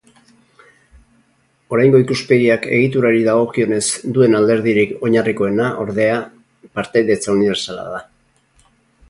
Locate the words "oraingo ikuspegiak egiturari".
1.75-3.21